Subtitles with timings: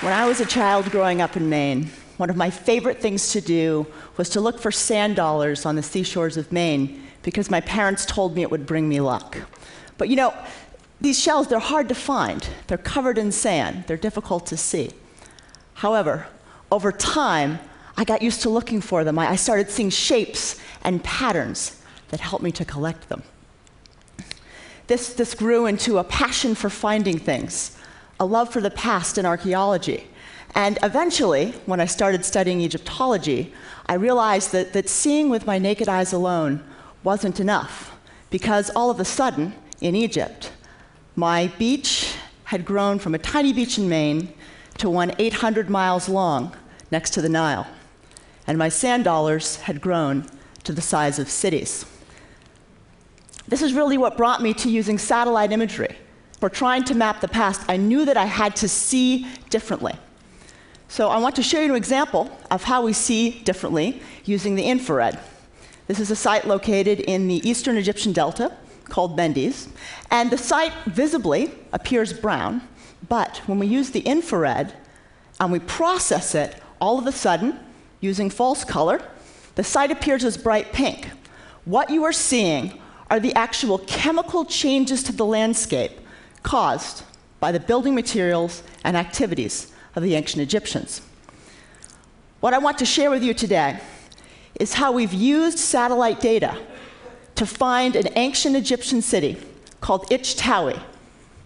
[0.00, 3.40] When I was a child growing up in Maine, one of my favorite things to
[3.40, 3.84] do
[4.16, 8.36] was to look for sand dollars on the seashores of Maine because my parents told
[8.36, 9.36] me it would bring me luck.
[9.96, 10.32] But you know,
[11.00, 12.48] these shells, they're hard to find.
[12.68, 14.92] They're covered in sand, they're difficult to see.
[15.74, 16.28] However,
[16.70, 17.58] over time,
[17.96, 19.18] I got used to looking for them.
[19.18, 23.24] I started seeing shapes and patterns that helped me to collect them.
[24.86, 27.76] This, this grew into a passion for finding things,
[28.20, 30.08] a love for the past in archaeology.
[30.54, 33.52] And eventually, when I started studying Egyptology,
[33.86, 36.64] I realized that, that seeing with my naked eyes alone
[37.04, 37.96] wasn't enough,
[38.30, 40.52] because all of a sudden, in Egypt,
[41.14, 44.32] my beach had grown from a tiny beach in Maine
[44.78, 46.56] to one 800 miles long
[46.90, 47.66] next to the Nile,
[48.46, 50.26] and my sand dollars had grown
[50.64, 51.84] to the size of cities.
[53.46, 55.96] This is really what brought me to using satellite imagery.
[56.40, 59.94] For trying to map the past, I knew that I had to see differently.
[60.86, 64.62] So I want to show you an example of how we see differently using the
[64.62, 65.18] infrared.
[65.88, 69.68] This is a site located in the eastern Egyptian delta called Mendes,
[70.10, 72.62] and the site visibly appears brown,
[73.08, 74.72] but when we use the infrared
[75.40, 77.58] and we process it, all of a sudden,
[78.00, 79.02] using false color,
[79.56, 81.10] the site appears as bright pink.
[81.64, 85.92] What you are seeing are the actual chemical changes to the landscape
[86.48, 87.02] caused
[87.40, 91.02] by the building materials and activities of the ancient Egyptians.
[92.40, 93.78] What I want to share with you today
[94.58, 96.56] is how we've used satellite data
[97.34, 99.36] to find an ancient Egyptian city
[99.82, 100.80] called Ichtawi,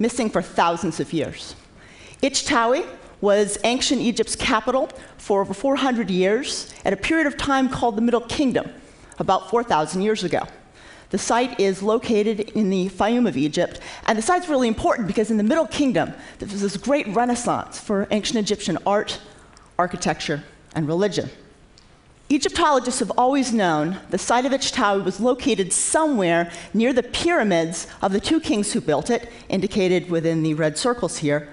[0.00, 1.54] missing for thousands of years.
[2.20, 2.84] Ichtawi
[3.20, 8.02] was ancient Egypt's capital for over 400 years at a period of time called the
[8.02, 8.68] Middle Kingdom,
[9.20, 10.42] about 4,000 years ago.
[11.10, 15.30] The site is located in the Fayum of Egypt, and the site's really important because
[15.30, 19.18] in the Middle Kingdom, there was this great renaissance for ancient Egyptian art,
[19.78, 21.30] architecture, and religion.
[22.28, 28.12] Egyptologists have always known the site of Ichtawi was located somewhere near the pyramids of
[28.12, 31.48] the two kings who built it, indicated within the red circles here,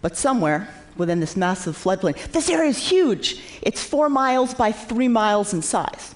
[0.00, 0.66] but somewhere
[0.96, 2.16] within this massive floodplain.
[2.32, 3.42] This area is huge.
[3.60, 6.14] It's four miles by three miles in size.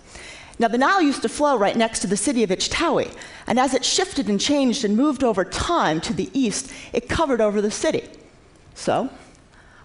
[0.60, 3.14] Now, the Nile used to flow right next to the city of Ichtawi,
[3.46, 7.40] and as it shifted and changed and moved over time to the east, it covered
[7.40, 8.08] over the city.
[8.74, 9.08] So,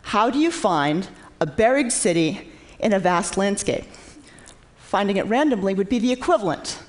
[0.01, 1.07] how do you find
[1.39, 3.85] a buried city in a vast landscape?
[4.77, 6.79] Finding it randomly would be the equivalent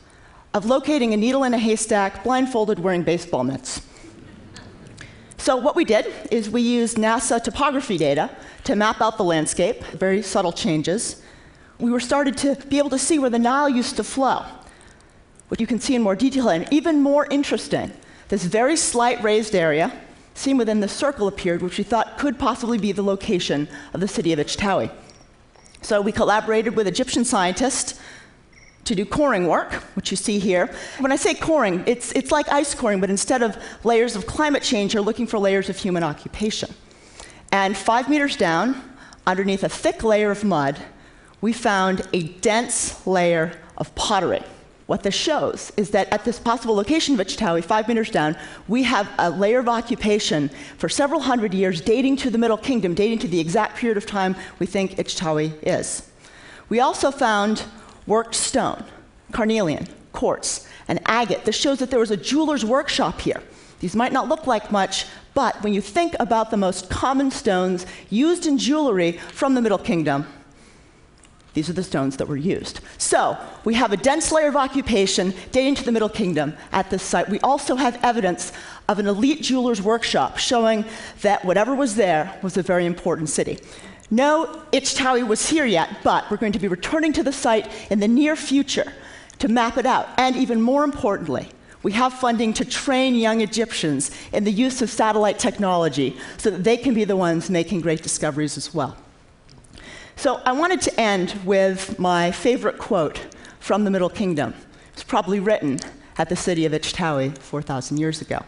[0.54, 3.82] of locating a needle in a haystack blindfolded wearing baseball mitts.
[5.36, 8.30] So, what we did is we used NASA topography data
[8.64, 11.20] to map out the landscape, very subtle changes,
[11.78, 14.44] we were started to be able to see where the Nile used to flow,
[15.48, 16.48] which you can see in more detail.
[16.48, 17.92] And even more interesting,
[18.28, 19.92] this very slight raised area
[20.34, 24.08] seen within the circle appeared, which we thought could possibly be the location of the
[24.08, 24.90] city of Ichtawi.
[25.80, 28.00] So we collaborated with Egyptian scientists
[28.84, 30.70] to do coring work, which you see here.
[30.98, 34.62] When I say coring, it's, it's like ice coring, but instead of layers of climate
[34.62, 36.72] change, you're looking for layers of human occupation.
[37.52, 38.82] And five meters down,
[39.26, 40.78] underneath a thick layer of mud,
[41.40, 44.42] we found a dense layer of pottery.
[44.86, 48.36] What this shows is that at this possible location of Ichtawi, five meters down,
[48.68, 52.94] we have a layer of occupation for several hundred years dating to the Middle Kingdom,
[52.94, 56.10] dating to the exact period of time we think Ichtawi is.
[56.68, 57.64] We also found
[58.06, 58.84] worked stone,
[59.32, 61.46] carnelian, quartz, and agate.
[61.46, 63.42] This shows that there was a jeweler's workshop here.
[63.80, 67.86] These might not look like much, but when you think about the most common stones
[68.10, 70.26] used in jewelry from the Middle Kingdom,
[71.54, 72.80] these are the stones that were used.
[72.98, 77.02] So we have a dense layer of occupation dating to the Middle Kingdom at this
[77.02, 77.28] site.
[77.28, 78.52] We also have evidence
[78.88, 80.84] of an elite jeweler's workshop showing
[81.22, 83.58] that whatever was there was a very important city.
[84.10, 88.00] No Ichtawi was here yet, but we're going to be returning to the site in
[88.00, 88.92] the near future
[89.38, 90.08] to map it out.
[90.18, 91.48] And even more importantly,
[91.84, 96.64] we have funding to train young Egyptians in the use of satellite technology so that
[96.64, 98.96] they can be the ones making great discoveries as well.
[100.16, 103.20] So I wanted to end with my favorite quote
[103.58, 104.54] from the Middle Kingdom.
[104.92, 105.78] It's probably written
[106.16, 108.44] at the city of Ichtawi 4,000 years ago.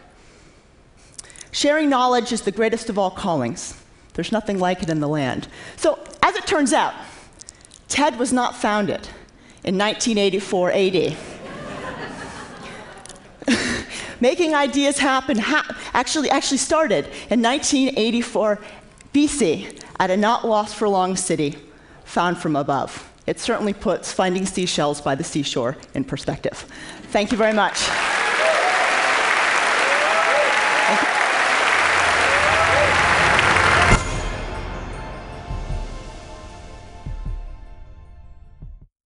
[1.51, 3.81] Sharing knowledge is the greatest of all callings.
[4.13, 5.47] There's nothing like it in the land.
[5.75, 6.93] So, as it turns out,
[7.87, 9.07] TED was not founded
[9.63, 11.17] in 1984 AD.
[14.19, 18.59] Making ideas happen ha- actually, actually started in 1984
[19.17, 21.57] BC at a not lost for long city
[22.05, 23.11] found from above.
[23.25, 26.65] It certainly puts finding seashells by the seashore in perspective.
[27.09, 27.79] Thank you very much.